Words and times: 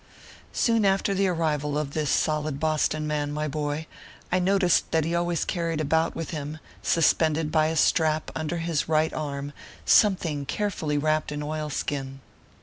Soon 0.51 0.83
after 0.83 1.13
the 1.13 1.27
arrival 1.27 1.77
of 1.77 1.91
this 1.93 2.09
solid 2.09 2.59
Boston 2.59 3.05
man, 3.05 3.31
my 3.31 3.47
boy, 3.47 3.85
I 4.31 4.39
noticed 4.39 4.89
that 4.89 5.05
he 5.05 5.13
always 5.13 5.45
carried 5.45 5.79
about 5.79 6.15
with 6.15 6.31
him, 6.31 6.57
suspended 6.81 7.51
by 7.51 7.67
a 7.67 7.75
strap 7.75 8.31
under 8.33 8.57
his 8.57 8.89
right 8.89 9.13
arm, 9.13 9.53
something 9.85 10.47
carefully 10.47 10.97
wrapped 10.97 11.31
in 11.31 11.43
oilskin. 11.43 12.19